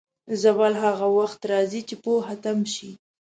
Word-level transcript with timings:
زوال 0.41 0.73
هغه 0.83 1.07
وخت 1.17 1.39
راځي، 1.51 1.81
چې 1.89 1.95
پوهه 2.03 2.35
تم 2.43 2.59
شي. 2.73 2.89